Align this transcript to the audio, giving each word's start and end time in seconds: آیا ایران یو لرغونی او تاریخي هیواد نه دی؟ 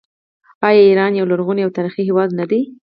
آیا 0.67 0.81
ایران 0.87 1.11
یو 1.15 1.29
لرغونی 1.31 1.61
او 1.63 1.75
تاریخي 1.77 2.01
هیواد 2.09 2.29
نه 2.39 2.45
دی؟ 2.49 2.59